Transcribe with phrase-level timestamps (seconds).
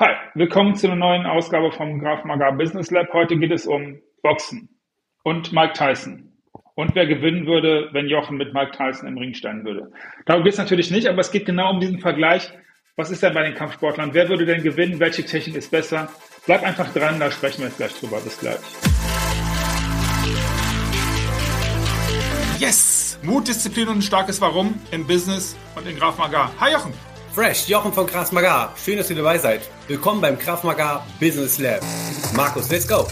[0.00, 3.12] Hi, willkommen zu einer neuen Ausgabe vom Graf Magar Business Lab.
[3.12, 4.70] Heute geht es um Boxen
[5.24, 6.32] und Mike Tyson.
[6.74, 9.92] Und wer gewinnen würde, wenn Jochen mit Mike Tyson im Ring stehen würde.
[10.24, 12.50] Darum geht es natürlich nicht, aber es geht genau um diesen Vergleich.
[12.96, 14.14] Was ist denn bei den Kampfsportlern?
[14.14, 15.00] Wer würde denn gewinnen?
[15.00, 16.08] Welche Technik ist besser?
[16.46, 18.22] Bleib einfach dran, da sprechen wir jetzt gleich drüber.
[18.22, 18.56] Bis gleich.
[22.58, 23.20] Yes!
[23.22, 26.54] Mut, Disziplin und ein starkes Warum im Business und in Graf Magar.
[26.58, 27.09] Hi Jochen!
[27.32, 28.32] Fresh, Jochen von Kraft.
[28.76, 29.60] Schön, dass ihr dabei seid.
[29.86, 30.64] Willkommen beim Kraft
[31.20, 31.80] Business Lab.
[32.34, 33.06] Markus, let's go.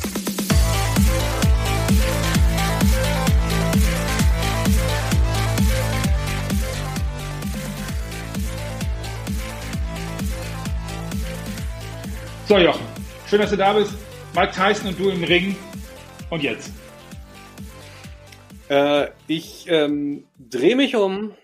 [12.48, 12.82] So, Jochen.
[13.28, 13.92] Schön, dass du da bist.
[14.34, 15.54] Mike Tyson und du im Ring.
[16.30, 16.72] Und jetzt?
[18.68, 21.34] Äh, ich ähm, drehe mich um,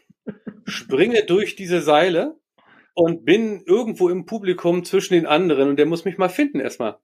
[0.66, 2.34] springe durch diese Seile
[2.95, 6.97] und bin irgendwo im Publikum zwischen den anderen und der muss mich mal finden erstmal.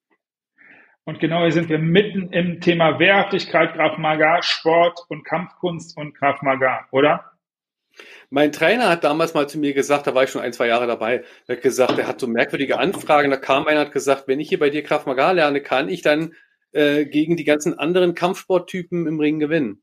[1.04, 6.14] Und genau hier sind wir mitten im Thema Wehrhaftigkeit, Graf Maga, Sport und Kampfkunst und
[6.14, 7.32] Graf Maga, oder?
[8.28, 10.86] Mein Trainer hat damals mal zu mir gesagt, da war ich schon ein, zwei Jahre
[10.86, 14.28] dabei, er hat gesagt, er hat so merkwürdige Anfragen, da kam einer und hat gesagt,
[14.28, 16.34] wenn ich hier bei dir Kraft Maga lerne, kann ich dann
[16.72, 19.82] äh, gegen die ganzen anderen Kampfsporttypen im Ring gewinnen.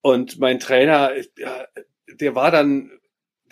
[0.00, 1.12] Und mein Trainer,
[2.08, 2.90] der war dann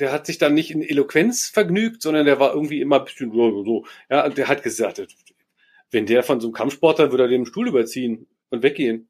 [0.00, 3.32] der hat sich dann nicht in Eloquenz vergnügt, sondern der war irgendwie immer ein bisschen
[3.32, 3.86] so, so.
[4.10, 5.06] Ja, und der hat gesagt,
[5.90, 9.08] wenn der von so einem Kampfsportler würde er den Stuhl überziehen und weggehen.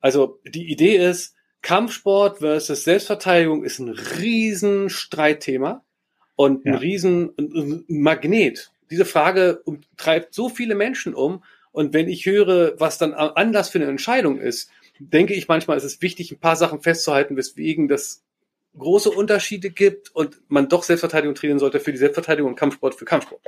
[0.00, 5.84] Also die Idee ist, Kampfsport versus Selbstverteidigung ist ein riesen Streitthema
[6.34, 6.78] und ein ja.
[6.78, 8.72] riesen ein Magnet.
[8.90, 9.62] Diese Frage
[9.96, 11.44] treibt so viele Menschen um.
[11.70, 15.84] Und wenn ich höre, was dann Anlass für eine Entscheidung ist, denke ich manchmal, ist
[15.84, 18.22] es wichtig, ein paar Sachen festzuhalten, weswegen das
[18.78, 23.04] große Unterschiede gibt und man doch Selbstverteidigung trainieren sollte für die Selbstverteidigung und Kampfsport für
[23.04, 23.42] Kampfsport.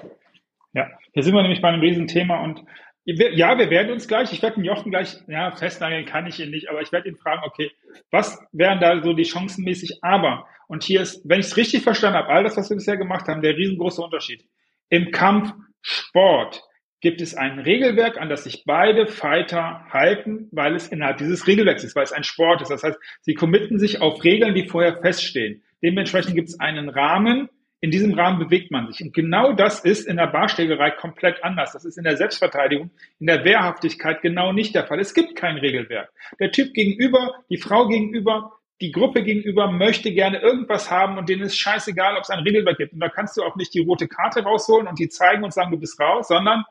[0.72, 2.64] Ja, hier sind wir nämlich bei einem Riesenthema und
[3.06, 6.50] ja, wir werden uns gleich, ich werde den Jochen gleich, ja, festnageln kann ich ihn
[6.50, 7.70] nicht, aber ich werde ihn fragen, okay,
[8.10, 9.98] was wären da so die Chancen mäßig?
[10.02, 12.96] Aber, und hier ist, wenn ich es richtig verstanden habe, all das, was wir bisher
[12.96, 14.48] gemacht haben, der riesengroße Unterschied.
[14.88, 16.62] Im Kampfsport
[17.04, 21.84] gibt es ein Regelwerk, an das sich beide Fighter halten, weil es innerhalb dieses Regelwerks
[21.84, 22.70] ist, weil es ein Sport ist.
[22.70, 25.62] Das heißt, sie committen sich auf Regeln, die vorher feststehen.
[25.82, 27.50] Dementsprechend gibt es einen Rahmen,
[27.82, 29.04] in diesem Rahmen bewegt man sich.
[29.04, 31.74] Und genau das ist in der Barstegerei komplett anders.
[31.74, 32.90] Das ist in der Selbstverteidigung,
[33.20, 34.98] in der Wehrhaftigkeit genau nicht der Fall.
[34.98, 36.10] Es gibt kein Regelwerk.
[36.40, 41.42] Der Typ gegenüber, die Frau gegenüber, die Gruppe gegenüber möchte gerne irgendwas haben und denen
[41.42, 42.94] ist scheißegal, ob es ein Regelwerk gibt.
[42.94, 45.70] Und da kannst du auch nicht die rote Karte rausholen und die zeigen und sagen,
[45.70, 46.64] du bist raus, sondern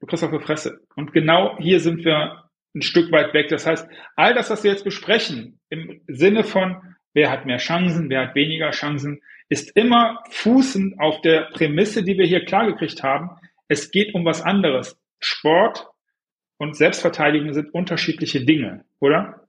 [0.00, 0.80] du kriegst auf die Fresse.
[0.96, 2.44] Und genau hier sind wir
[2.74, 3.48] ein Stück weit weg.
[3.48, 6.76] Das heißt, all das, was wir jetzt besprechen, im Sinne von,
[7.14, 12.16] wer hat mehr Chancen, wer hat weniger Chancen, ist immer fußend auf der Prämisse, die
[12.16, 13.30] wir hier klargekriegt haben.
[13.68, 14.98] Es geht um was anderes.
[15.18, 15.86] Sport
[16.58, 19.48] und Selbstverteidigung sind unterschiedliche Dinge, oder?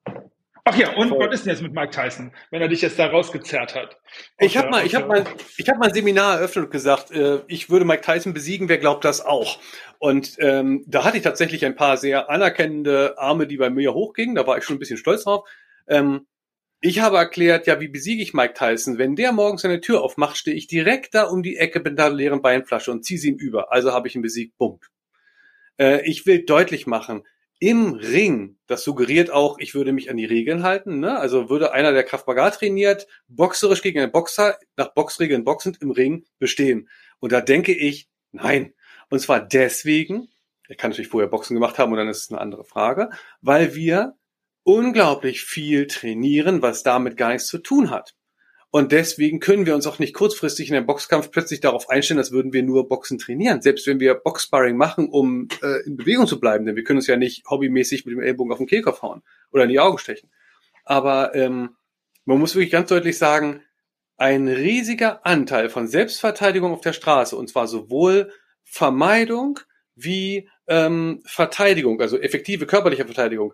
[0.64, 1.28] Ach ja, und Voll.
[1.28, 3.98] was ist denn jetzt mit Mike Tyson, wenn er dich jetzt da rausgezerrt hat?
[4.38, 5.26] Ich habe mal, ich habe mal,
[5.58, 8.70] ich habe mal ein Seminar eröffnet und gesagt, äh, ich würde Mike Tyson besiegen.
[8.70, 9.60] Wer glaubt das auch?
[9.98, 14.36] Und ähm, da hatte ich tatsächlich ein paar sehr anerkennende Arme, die bei mir hochgingen.
[14.36, 15.48] Da war ich schon ein bisschen stolz drauf.
[15.88, 16.28] Ähm,
[16.80, 18.98] ich habe erklärt, ja, wie besiege ich Mike Tyson?
[18.98, 22.14] Wenn der morgens seine Tür aufmacht, stehe ich direkt da um die Ecke mit einer
[22.14, 23.72] leeren Weinflasche und ziehe sie ihm über.
[23.72, 24.58] Also habe ich ihn besiegt.
[24.58, 24.90] Punkt.
[25.78, 27.24] Äh, ich will deutlich machen,
[27.62, 31.00] im Ring, das suggeriert auch, ich würde mich an die Regeln halten.
[31.00, 31.20] Ne?
[31.20, 36.26] Also würde einer, der Kraftmagar trainiert, boxerisch gegen einen Boxer, nach Boxregeln boxend im Ring
[36.40, 36.90] bestehen.
[37.20, 38.74] Und da denke ich, nein.
[39.12, 40.30] Und zwar deswegen,
[40.68, 43.12] er kann natürlich vorher Boxen gemacht haben und dann ist es eine andere Frage,
[43.42, 44.16] weil wir
[44.64, 48.16] unglaublich viel trainieren, was damit gar nichts zu tun hat.
[48.74, 52.32] Und deswegen können wir uns auch nicht kurzfristig in einem Boxkampf plötzlich darauf einstellen, als
[52.32, 53.62] würden wir nur Boxen trainieren.
[53.62, 57.08] Selbst wenn wir Boxsparring machen, um äh, in Bewegung zu bleiben, denn wir können uns
[57.08, 60.32] ja nicht hobbymäßig mit dem Ellbogen auf den Kehlkopf hauen oder in die Augen stechen.
[60.86, 61.76] Aber ähm,
[62.24, 63.62] man muss wirklich ganz deutlich sagen,
[64.16, 68.32] ein riesiger Anteil von Selbstverteidigung auf der Straße, und zwar sowohl
[68.64, 69.60] Vermeidung
[69.96, 73.54] wie ähm, Verteidigung, also effektive körperliche Verteidigung,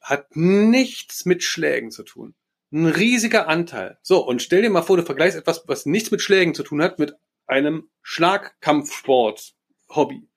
[0.00, 2.34] hat nichts mit Schlägen zu tun.
[2.70, 3.98] Ein riesiger Anteil.
[4.02, 6.82] So, und stell dir mal vor, du vergleichst etwas, was nichts mit Schlägen zu tun
[6.82, 7.14] hat, mit
[7.46, 10.28] einem Schlagkampfsport-Hobby.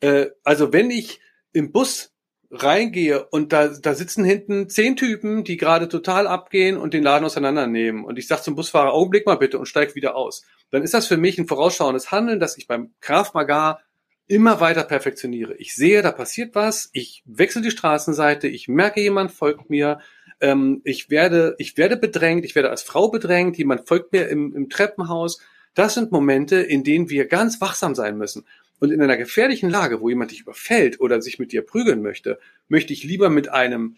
[0.00, 1.20] Äh, also wenn ich
[1.52, 2.12] im Bus
[2.50, 7.24] reingehe und da, da sitzen hinten zehn Typen, die gerade total abgehen und den Laden
[7.24, 10.94] auseinandernehmen und ich sage zum Busfahrer, Augenblick mal bitte und steig wieder aus, dann ist
[10.94, 13.80] das für mich ein vorausschauendes Handeln, dass ich beim Krav Maga
[14.28, 15.56] immer weiter perfektioniere.
[15.56, 20.00] Ich sehe, da passiert was, ich wechsle die Straßenseite, ich merke, jemand folgt mir,
[20.40, 24.54] ähm, ich werde, ich werde bedrängt, ich werde als Frau bedrängt, jemand folgt mir im,
[24.54, 25.40] im Treppenhaus.
[25.74, 28.44] Das sind Momente, in denen wir ganz wachsam sein müssen.
[28.78, 32.38] Und in einer gefährlichen Lage, wo jemand dich überfällt oder sich mit dir prügeln möchte,
[32.68, 33.96] möchte ich lieber mit einem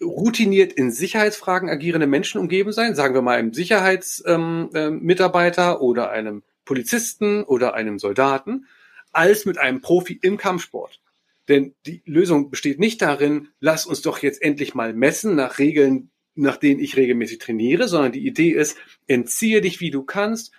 [0.00, 6.10] routiniert in Sicherheitsfragen agierenden Menschen umgeben sein, sagen wir mal einem Sicherheitsmitarbeiter ähm, äh, oder
[6.10, 8.66] einem Polizisten oder einem Soldaten,
[9.12, 11.01] als mit einem Profi im Kampfsport.
[11.48, 16.10] Denn die Lösung besteht nicht darin, lass uns doch jetzt endlich mal messen nach Regeln,
[16.34, 20.52] nach denen ich regelmäßig trainiere, sondern die Idee ist, entziehe dich, wie du kannst,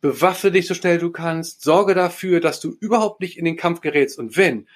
[0.00, 3.80] bewaffe dich so schnell du kannst, sorge dafür, dass du überhaupt nicht in den Kampf
[3.80, 4.66] gerätst und wenn,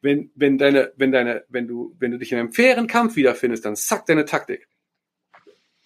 [0.00, 3.64] wenn, wenn deine, wenn deine, wenn du, wenn du dich in einem fairen Kampf wiederfindest,
[3.64, 4.68] dann zack deine Taktik.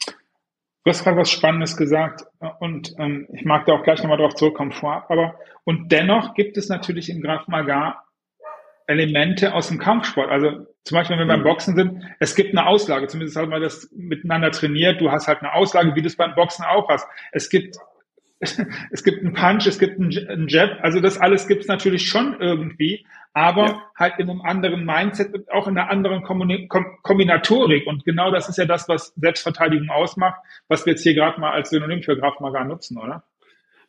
[0.07, 2.25] Du hast gerade was Spannendes gesagt
[2.61, 6.57] und ähm, ich mag da auch gleich nochmal drauf zurückkommen vorab, aber und dennoch gibt
[6.57, 8.06] es natürlich im Graf Magar
[8.87, 10.31] Elemente aus dem Kampfsport.
[10.31, 11.45] Also zum Beispiel, wenn wir beim mhm.
[11.45, 15.41] Boxen sind, es gibt eine Auslage, zumindest haben wir das miteinander trainiert, du hast halt
[15.41, 17.07] eine Auslage, wie du es beim Boxen auch hast.
[17.33, 17.77] Es gibt
[18.91, 22.37] es gibt einen Punch, es gibt einen Jab, also das alles gibt es natürlich schon
[22.39, 23.83] irgendwie, aber ja.
[23.99, 27.87] halt in einem anderen Mindset und auch in einer anderen Kombinatorik.
[27.87, 31.53] Und genau das ist ja das, was Selbstverteidigung ausmacht, was wir jetzt hier gerade mal
[31.53, 33.25] als Synonym für Graf Magar nutzen, oder?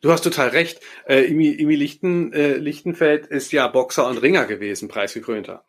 [0.00, 0.80] Du hast total recht.
[1.08, 5.64] Äh, Imi, Imi Lichten, äh, Lichtenfeld ist ja Boxer und Ringer gewesen, preisgekrönter.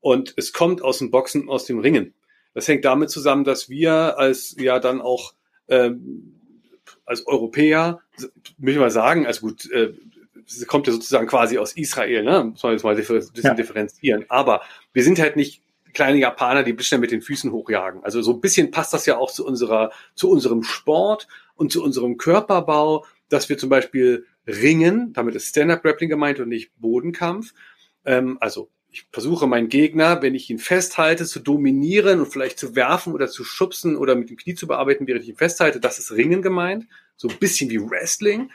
[0.00, 2.14] Und es kommt aus dem Boxen, aus dem Ringen.
[2.52, 5.34] Das hängt damit zusammen, dass wir als ja dann auch
[5.68, 6.40] ähm,
[7.04, 8.00] als Europäer,
[8.58, 9.92] möchte ich mal sagen, also gut, äh,
[10.46, 12.44] es kommt ja sozusagen quasi aus Israel, ne?
[12.44, 13.54] Muss man jetzt mal ein bisschen ja.
[13.54, 14.26] differenzieren.
[14.28, 14.62] Aber
[14.92, 15.62] wir sind halt nicht
[15.94, 18.04] kleine Japaner, die bisschen mit den Füßen hochjagen.
[18.04, 21.82] Also so ein bisschen passt das ja auch zu unserer, zu unserem Sport und zu
[21.82, 27.52] unserem Körperbau dass wir zum Beispiel ringen, damit ist Stand-Up-Grappling gemeint und nicht Bodenkampf.
[28.04, 32.76] Ähm, also ich versuche meinen Gegner, wenn ich ihn festhalte, zu dominieren und vielleicht zu
[32.76, 35.80] werfen oder zu schubsen oder mit dem Knie zu bearbeiten, während ich ihn festhalte.
[35.80, 36.86] Das ist Ringen gemeint.
[37.16, 38.52] So ein bisschen wie Wrestling.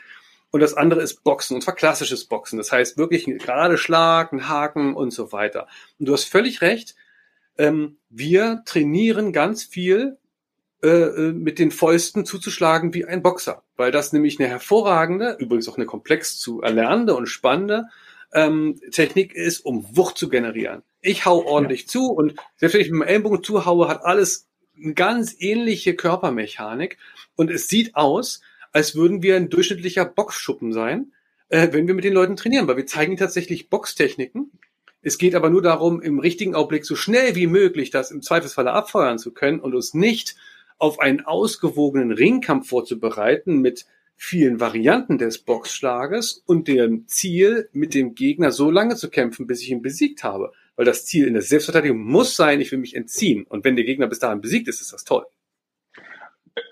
[0.49, 2.57] Und das andere ist Boxen, und zwar klassisches Boxen.
[2.57, 5.67] Das heißt wirklich ein gerade Schlag, ein Haken und so weiter.
[5.99, 6.95] Und du hast völlig recht.
[7.57, 10.17] Ähm, wir trainieren ganz viel
[10.81, 15.67] äh, äh, mit den Fäusten zuzuschlagen wie ein Boxer, weil das nämlich eine hervorragende, übrigens
[15.67, 17.87] auch eine komplex zu erlernende und spannende
[18.33, 20.83] ähm, Technik ist, um Wucht zu generieren.
[21.01, 21.87] Ich hau ordentlich ja.
[21.87, 24.47] zu und selbst wenn ich mit dem Ellenbogen zuhaue, hat alles
[24.81, 26.97] eine ganz ähnliche Körpermechanik
[27.35, 28.39] und es sieht aus,
[28.71, 31.11] als würden wir ein durchschnittlicher Boxschuppen sein,
[31.49, 34.51] äh, wenn wir mit den Leuten trainieren, weil wir zeigen tatsächlich Boxtechniken.
[35.01, 38.71] Es geht aber nur darum, im richtigen Augenblick so schnell wie möglich das im Zweifelsfalle
[38.71, 40.37] abfeuern zu können und uns nicht
[40.79, 43.85] auf einen ausgewogenen Ringkampf vorzubereiten mit
[44.15, 49.61] vielen Varianten des Boxschlages und dem Ziel, mit dem Gegner so lange zu kämpfen, bis
[49.61, 50.51] ich ihn besiegt habe.
[50.75, 53.45] Weil das Ziel in der Selbstverteidigung muss sein, ich will mich entziehen.
[53.47, 55.25] Und wenn der Gegner bis dahin besiegt ist, ist das toll.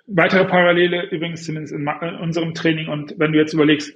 [0.07, 2.89] Weitere Parallele übrigens zumindest in unserem Training.
[2.89, 3.95] Und wenn du jetzt überlegst,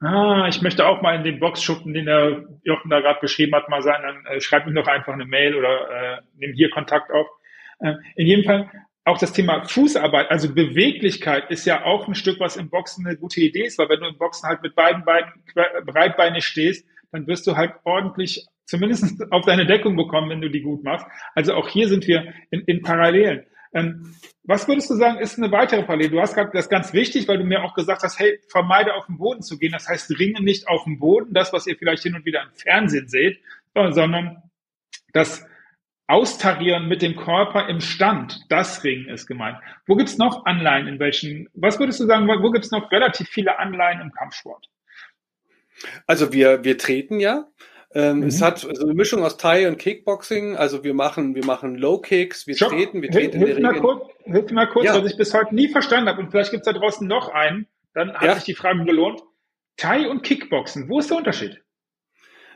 [0.00, 3.68] ah, ich möchte auch mal in den Boxschuppen, den der Jochen da gerade beschrieben hat,
[3.68, 7.10] mal sein, dann äh, schreib mir doch einfach eine Mail oder äh, nimm hier Kontakt
[7.10, 7.26] auf.
[7.80, 8.70] Äh, in jedem Fall,
[9.10, 13.16] auch das Thema Fußarbeit, also Beweglichkeit ist ja auch ein Stück, was im Boxen eine
[13.16, 15.30] gute Idee ist, weil wenn du im Boxen halt mit beiden Beinen
[15.84, 20.62] breitbeinig stehst, dann wirst du halt ordentlich zumindest auf deine Deckung bekommen, wenn du die
[20.62, 21.06] gut machst.
[21.34, 23.44] Also auch hier sind wir in, in Parallelen.
[23.72, 24.14] Ähm,
[24.44, 26.10] was würdest du sagen, ist eine weitere Parallele?
[26.10, 29.06] Du hast gerade das ganz wichtig, weil du mir auch gesagt hast, hey, vermeide auf
[29.06, 29.72] den Boden zu gehen.
[29.72, 32.52] Das heißt, ringe nicht auf dem Boden, das, was ihr vielleicht hin und wieder im
[32.54, 33.40] Fernsehen seht,
[33.74, 34.42] sondern
[35.12, 35.44] das
[36.10, 39.58] Austarieren mit dem Körper im Stand, das Ringen ist gemeint.
[39.86, 43.60] Wo gibt's noch Anleihen in welchen, was würdest du sagen, wo gibt's noch relativ viele
[43.60, 44.66] Anleihen im Kampfsport?
[46.08, 47.46] Also wir, wir treten ja.
[47.94, 48.22] Ähm, mhm.
[48.24, 50.56] Es hat also eine Mischung aus Thai und Kickboxing.
[50.56, 53.70] Also wir machen, wir machen Low Kicks, wir Schau, treten, wir treten hilf, in der
[53.72, 53.82] Regel.
[53.82, 55.00] Kurz, hilf mir mal kurz, ja.
[55.00, 56.20] was ich bis heute nie verstanden habe.
[56.20, 57.68] Und vielleicht gibt's da draußen noch einen.
[57.94, 58.34] Dann hat ja.
[58.34, 59.22] sich die Frage gelohnt.
[59.76, 61.62] Thai und Kickboxen, wo ist der Unterschied?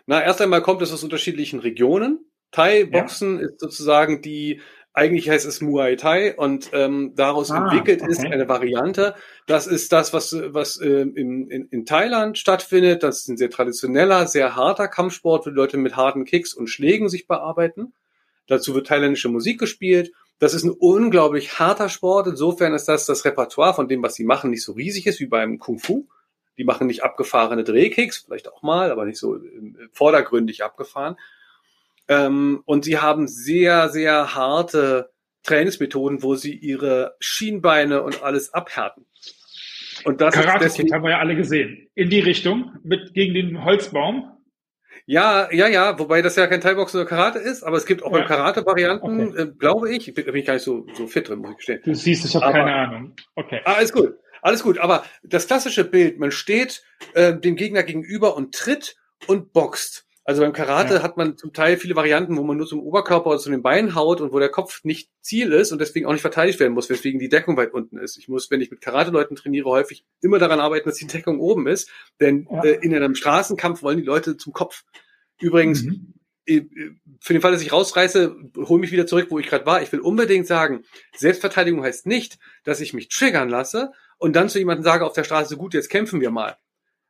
[0.07, 2.19] Na, erst einmal kommt es aus unterschiedlichen Regionen.
[2.55, 3.47] Thai-Boxen ja.
[3.47, 4.61] ist sozusagen die,
[4.93, 8.13] eigentlich heißt es Muay Thai und ähm, daraus ah, entwickelt okay.
[8.13, 9.17] ist eine Variante.
[9.47, 13.03] Das ist das, was, was äh, in, in, in Thailand stattfindet.
[13.03, 16.69] Das ist ein sehr traditioneller, sehr harter Kampfsport, wo die Leute mit harten Kicks und
[16.69, 17.93] Schlägen sich bearbeiten.
[18.47, 20.13] Dazu wird thailändische Musik gespielt.
[20.39, 22.29] Das ist ein unglaublich harter Sport.
[22.29, 25.27] Insofern ist das das Repertoire von dem, was sie machen, nicht so riesig ist wie
[25.27, 26.07] beim Kung Fu.
[26.57, 29.41] Die machen nicht abgefahrene Drehkicks, vielleicht auch mal, aber nicht so
[29.93, 31.17] vordergründig abgefahren.
[32.09, 35.11] Ähm, und sie haben sehr, sehr harte
[35.45, 39.07] Trainingsmethoden, wo sie ihre Schienbeine und alles abhärten.
[40.05, 41.89] Und das Karate ist haben wir ja alle gesehen.
[41.95, 44.31] In die Richtung, mit gegen den Holzbaum.
[45.07, 48.17] Ja, ja, ja, wobei das ja kein Thai-Boxen oder Karate ist, aber es gibt auch
[48.17, 48.25] ja.
[48.25, 49.43] Karate-Varianten, okay.
[49.43, 50.09] äh, glaube ich.
[50.09, 51.81] Ich bin, bin ich gar nicht so, so fit drin, muss ich gestehen.
[51.85, 53.15] Du siehst, ich habe keine Ahnung.
[53.35, 53.61] Okay.
[53.65, 54.15] Ah, alles gut.
[54.41, 54.79] Alles gut.
[54.79, 56.83] Aber das klassische Bild, man steht
[57.15, 58.97] äh, dem Gegner gegenüber und tritt
[59.27, 60.07] und boxt.
[60.27, 61.03] Also beim Karate ja.
[61.03, 63.95] hat man zum Teil viele Varianten, wo man nur zum Oberkörper oder zu den Beinen
[63.95, 66.89] haut und wo der Kopf nicht Ziel ist und deswegen auch nicht verteidigt werden muss,
[66.89, 68.17] weswegen die Deckung weit unten ist.
[68.17, 71.67] Ich muss, wenn ich mit Karate-Leuten trainiere, häufig immer daran arbeiten, dass die Deckung oben
[71.67, 71.91] ist,
[72.21, 72.65] denn ja.
[72.65, 74.85] äh, in einem Straßenkampf wollen die Leute zum Kopf.
[75.41, 76.15] Übrigens, mhm.
[76.47, 76.63] Äh,
[77.21, 79.83] für den Fall, dass ich rausreiße, hole mich wieder zurück, wo ich gerade war.
[79.83, 80.85] Ich will unbedingt sagen,
[81.17, 85.25] Selbstverteidigung heißt nicht, dass ich mich triggern lasse und dann zu jemandem sage auf der
[85.25, 86.57] Straße, gut, jetzt kämpfen wir mal.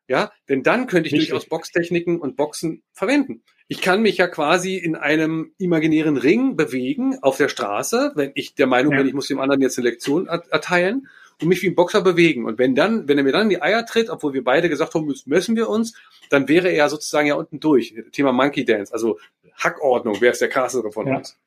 [0.06, 3.42] Ja, denn dann könnte ich durchaus Boxtechniken und Boxen verwenden.
[3.68, 8.54] Ich kann mich ja quasi in einem imaginären Ring bewegen auf der Straße, wenn ich
[8.54, 8.98] der Meinung ja.
[8.98, 11.08] bin, ich muss dem anderen jetzt eine Lektion erteilen
[11.40, 12.44] und mich wie ein Boxer bewegen.
[12.44, 14.94] Und wenn dann, wenn er mir dann in die Eier tritt, obwohl wir beide gesagt
[14.94, 15.94] haben, jetzt messen wir uns,
[16.28, 17.94] dann wäre er sozusagen ja unten durch.
[18.12, 19.18] Thema Monkey Dance, also
[19.56, 21.16] Hackordnung, wer ist der krassere von ja.
[21.16, 21.38] uns?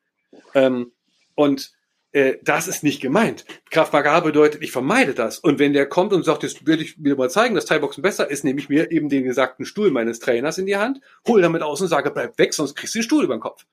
[0.56, 0.92] Ähm,
[1.36, 1.77] und
[2.18, 3.46] äh, das ist nicht gemeint.
[3.70, 5.38] Kraft Maga bedeutet, ich vermeide das.
[5.38, 8.30] Und wenn der kommt und sagt, jetzt will ich mir mal zeigen, dass Thai-Boxen besser
[8.30, 11.62] ist, nehme ich mir eben den gesagten Stuhl meines Trainers in die Hand, hole damit
[11.62, 13.66] aus und sage, bleib weg, sonst kriegst du den Stuhl über den Kopf.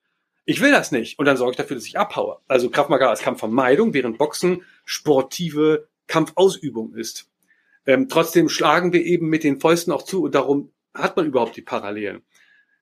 [0.44, 1.18] Ich will das nicht.
[1.18, 2.38] Und dann sorge ich dafür, dass ich abhaue.
[2.46, 7.30] Also Kraft Maga ist Kampfvermeidung, während Boxen sportive Kampfausübung ist.
[7.86, 11.56] Ähm, trotzdem schlagen wir eben mit den Fäusten auch zu und darum hat man überhaupt
[11.56, 12.22] die Parallelen.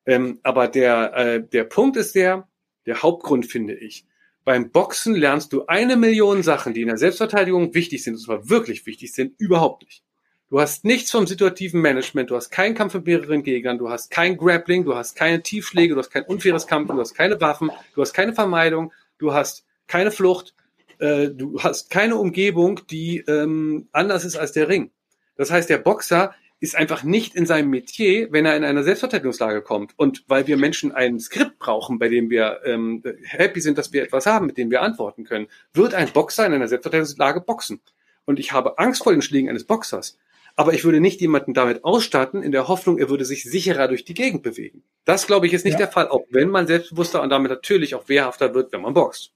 [0.07, 2.49] Ähm, aber der, äh, der Punkt ist der,
[2.87, 4.05] der Hauptgrund finde ich,
[4.45, 8.49] beim Boxen lernst du eine Million Sachen, die in der Selbstverteidigung wichtig sind, und zwar
[8.49, 10.03] wirklich wichtig sind, überhaupt nicht.
[10.51, 14.11] Du hast nichts vom situativen Management, du hast keinen Kampf mit mehreren Gegnern, du hast
[14.11, 17.71] kein Grappling, du hast keine Tiefschläge, du hast kein unfaires Kampf, du hast keine Waffen,
[17.95, 20.55] du hast keine Vermeidung, du hast keine Flucht,
[20.99, 24.91] äh, du hast keine Umgebung, die ähm, anders ist als der Ring.
[25.37, 29.63] Das heißt, der Boxer ist einfach nicht in seinem Metier, wenn er in einer Selbstverteidigungslage
[29.63, 29.95] kommt.
[29.97, 34.05] Und weil wir Menschen ein Skript brauchen, bei dem wir ähm, happy sind, dass wir
[34.05, 37.81] etwas haben, mit dem wir antworten können, wird ein Boxer in einer Selbstverteidigungslage boxen.
[38.27, 40.19] Und ich habe Angst vor den Schlägen eines Boxers.
[40.55, 44.05] Aber ich würde nicht jemanden damit ausstatten, in der Hoffnung, er würde sich sicherer durch
[44.05, 44.85] die Gegend bewegen.
[45.05, 45.87] Das, glaube ich, ist nicht ja.
[45.87, 49.33] der Fall, auch wenn man selbstbewusster und damit natürlich auch wehrhafter wird, wenn man boxt.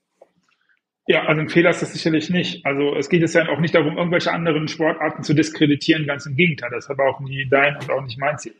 [1.09, 2.67] Ja, also ein Fehler ist das sicherlich nicht.
[2.67, 6.35] Also es geht jetzt ja auch nicht darum, irgendwelche anderen Sportarten zu diskreditieren, ganz im
[6.35, 6.71] Gegenteil.
[6.73, 8.55] Das hat auch nie dein und auch nicht mein Ziel.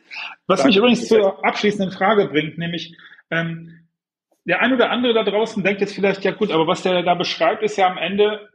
[0.47, 2.95] Was mich übrigens zur abschließenden Frage bringt, nämlich
[3.31, 3.87] ähm,
[4.45, 7.15] der ein oder andere da draußen denkt jetzt vielleicht, ja gut, aber was der da
[7.15, 8.49] beschreibt, ist ja am Ende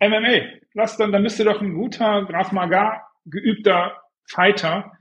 [0.00, 0.46] MMA.
[0.72, 4.92] Was dann, da müsste doch ein guter Graf Maga geübter Fighter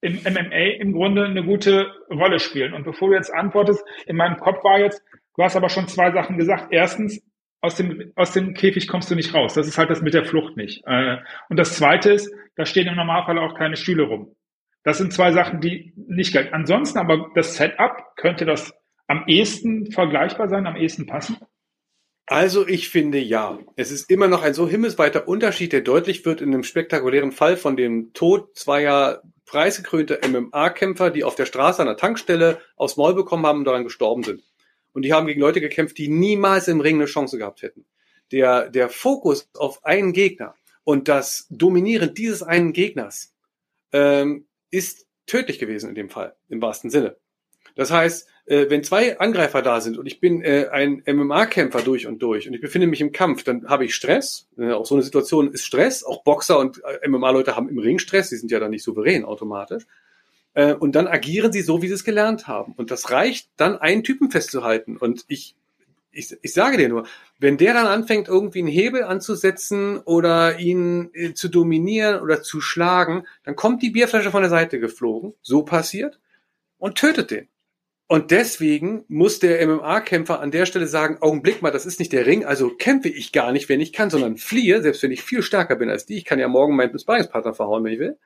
[0.00, 2.72] im MMA im Grunde eine gute Rolle spielen.
[2.72, 5.02] Und bevor du jetzt antwortest, in meinem Kopf war jetzt,
[5.36, 6.68] du hast aber schon zwei Sachen gesagt.
[6.70, 7.22] Erstens,
[7.60, 9.54] aus dem, aus dem Käfig kommst du nicht raus.
[9.54, 10.82] Das ist halt das mit der Flucht nicht.
[10.86, 11.16] Äh,
[11.48, 14.34] und das zweite ist, da stehen im Normalfall auch keine Stühle rum.
[14.84, 16.54] Das sind zwei Sachen, die nicht gelten.
[16.54, 18.72] Ansonsten aber das Setup könnte das
[19.06, 21.38] am ehesten vergleichbar sein, am ehesten passen?
[22.26, 23.58] Also ich finde ja.
[23.76, 27.56] Es ist immer noch ein so himmelsweiter Unterschied, der deutlich wird in einem spektakulären Fall
[27.56, 33.14] von dem Tod zweier preisgekrönter MMA-Kämpfer, die auf der Straße an der Tankstelle aufs Maul
[33.14, 34.42] bekommen haben und daran gestorben sind.
[34.98, 37.84] Und die haben gegen Leute gekämpft, die niemals im Ring eine Chance gehabt hätten.
[38.32, 43.32] Der, der Fokus auf einen Gegner und das Dominieren dieses einen Gegners
[43.92, 47.16] ähm, ist tödlich gewesen in dem Fall, im wahrsten Sinne.
[47.76, 52.08] Das heißt, äh, wenn zwei Angreifer da sind und ich bin äh, ein MMA-Kämpfer durch
[52.08, 54.48] und durch und ich befinde mich im Kampf, dann habe ich Stress.
[54.58, 56.02] Äh, auch so eine Situation ist Stress.
[56.02, 58.30] Auch Boxer und äh, MMA-Leute haben im Ring Stress.
[58.30, 59.84] Die sind ja dann nicht souverän automatisch.
[60.58, 62.72] Äh, und dann agieren sie so, wie sie es gelernt haben.
[62.76, 64.96] Und das reicht, dann einen Typen festzuhalten.
[64.96, 65.54] Und ich,
[66.10, 67.06] ich, ich sage dir nur,
[67.38, 72.60] wenn der dann anfängt, irgendwie einen Hebel anzusetzen oder ihn äh, zu dominieren oder zu
[72.60, 76.18] schlagen, dann kommt die Bierflasche von der Seite geflogen, so passiert,
[76.78, 77.46] und tötet den.
[78.08, 82.26] Und deswegen muss der MMA-Kämpfer an der Stelle sagen, Augenblick mal, das ist nicht der
[82.26, 85.42] Ring, also kämpfe ich gar nicht, wenn ich kann, sondern fliehe, selbst wenn ich viel
[85.42, 86.16] stärker bin als die.
[86.16, 88.18] Ich kann ja morgen meinen Sparringspartner verhauen, wenn ich will.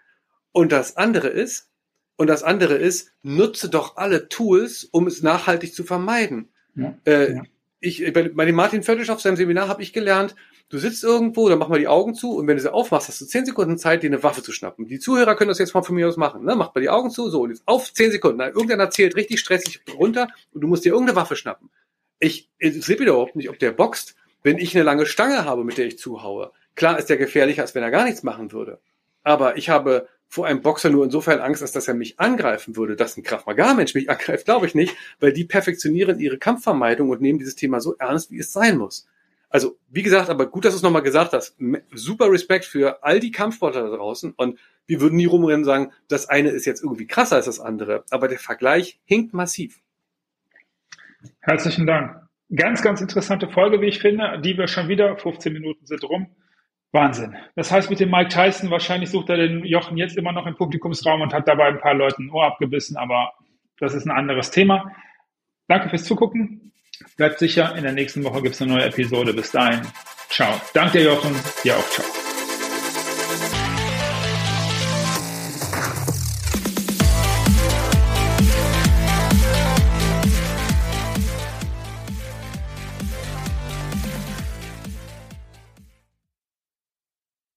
[0.53, 1.72] Und das andere ist,
[2.17, 6.51] und das andere ist, nutze doch alle Tools, um es nachhaltig zu vermeiden.
[6.75, 7.43] Ja, äh, ja.
[7.81, 10.37] Ich, bei, bei dem Martin Völlisch auf seinem Seminar habe ich gelernt,
[10.69, 13.21] du sitzt irgendwo, dann mach mal die Augen zu und wenn du sie aufmachst, hast
[13.21, 14.87] du zehn Sekunden Zeit, dir eine Waffe zu schnappen.
[14.87, 16.45] Die Zuhörer können das jetzt mal von mir aus machen.
[16.45, 16.55] Ne?
[16.55, 18.39] Macht mal die Augen zu, so, und jetzt auf zehn Sekunden.
[18.39, 21.71] Na, irgendeiner zählt richtig stressig runter und du musst dir irgendeine Waffe schnappen.
[22.21, 25.87] Ich sehe überhaupt nicht, ob der boxt, wenn ich eine lange Stange habe, mit der
[25.87, 26.53] ich zuhaue.
[26.75, 28.81] Klar ist der gefährlicher, als wenn er gar nichts machen würde.
[29.25, 32.97] Aber ich habe vor einem Boxer nur insofern Angst, als dass er mich angreifen würde.
[32.97, 37.11] Dass ein Krav Maga Mensch mich angreift, glaube ich nicht, weil die perfektionieren ihre Kampfvermeidung
[37.11, 39.07] und nehmen dieses Thema so ernst, wie es sein muss.
[39.51, 41.59] Also, wie gesagt, aber gut, dass du es nochmal gesagt hast.
[41.93, 45.93] Super Respekt für all die Kampfsportler da draußen und wir würden nie rumrennen und sagen,
[46.09, 48.05] das eine ist jetzt irgendwie krasser als das andere.
[48.09, 49.81] Aber der Vergleich hinkt massiv.
[51.41, 52.27] Herzlichen Dank.
[52.57, 56.29] Ganz, ganz interessante Folge, wie ich finde, die wir schon wieder, 15 Minuten sind rum,
[56.93, 57.37] Wahnsinn.
[57.57, 60.55] Das heißt, mit dem Mike Tyson, wahrscheinlich sucht er den Jochen jetzt immer noch im
[60.55, 63.33] Publikumsraum und hat dabei ein paar Leuten ein Ohr abgebissen, aber
[63.79, 64.93] das ist ein anderes Thema.
[65.69, 66.73] Danke fürs Zugucken.
[67.17, 69.33] Bleibt sicher, in der nächsten Woche gibt es eine neue Episode.
[69.33, 69.81] Bis dahin.
[70.29, 70.61] Ciao.
[70.75, 71.35] Danke, Jochen.
[71.65, 71.89] Dir auch.
[71.91, 72.22] Ciao.